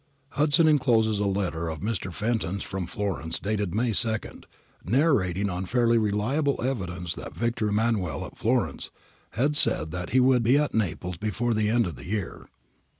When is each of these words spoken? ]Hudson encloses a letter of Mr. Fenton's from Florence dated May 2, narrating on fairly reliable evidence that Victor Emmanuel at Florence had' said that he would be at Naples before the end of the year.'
]Hudson 0.29 0.67
encloses 0.67 1.19
a 1.19 1.27
letter 1.27 1.69
of 1.69 1.81
Mr. 1.81 2.11
Fenton's 2.11 2.63
from 2.63 2.87
Florence 2.87 3.37
dated 3.37 3.75
May 3.75 3.93
2, 3.93 4.17
narrating 4.83 5.47
on 5.47 5.67
fairly 5.67 5.99
reliable 5.99 6.59
evidence 6.63 7.13
that 7.13 7.35
Victor 7.35 7.67
Emmanuel 7.67 8.25
at 8.25 8.35
Florence 8.35 8.89
had' 9.33 9.55
said 9.55 9.91
that 9.91 10.09
he 10.09 10.19
would 10.19 10.41
be 10.41 10.57
at 10.57 10.73
Naples 10.73 11.17
before 11.17 11.53
the 11.53 11.69
end 11.69 11.85
of 11.85 11.97
the 11.97 12.05
year.' 12.07 12.49